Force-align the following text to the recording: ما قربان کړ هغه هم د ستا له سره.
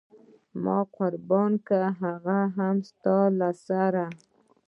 ما 0.63 0.79
قربان 0.95 1.51
کړ 1.67 1.81
هغه 2.01 2.39
هم 2.57 2.75
د 2.81 2.85
ستا 2.89 3.17
له 3.39 3.49
سره. 3.65 4.05